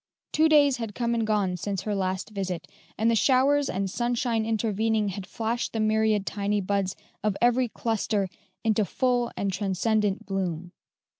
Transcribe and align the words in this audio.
Two 0.33 0.49
days 0.49 0.77
had 0.77 0.95
come 0.95 1.13
and 1.13 1.27
gone 1.27 1.57
since 1.57 1.83
her 1.83 1.93
last 1.93 2.31
visit, 2.31 2.65
and 2.97 3.11
the 3.11 3.15
showers 3.15 3.69
and 3.69 3.87
sunshine 3.87 4.47
intervening 4.47 5.09
had 5.09 5.27
flashed 5.27 5.73
the 5.73 5.79
myriad 5.79 6.25
tiny 6.25 6.59
buds 6.59 6.95
of 7.23 7.37
every 7.39 7.67
cluster 7.67 8.27
into 8.63 8.83
full 8.83 9.31
and 9.37 9.53
transcendent 9.53 10.25
bloom. 10.25 10.71